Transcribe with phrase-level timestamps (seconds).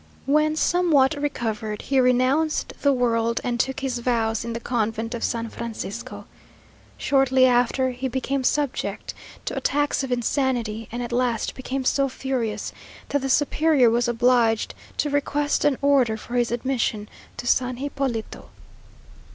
[0.25, 5.23] When somewhat recovered, he renounced the world, and took his vows in the convent of
[5.23, 6.25] San Francisco.
[6.97, 9.13] Shortly after, he became subject
[9.45, 12.73] to attacks of insanity, and at last became so furious,
[13.09, 17.07] that the superior was obliged to request an order for his admission
[17.37, 18.45] to San Hipólito.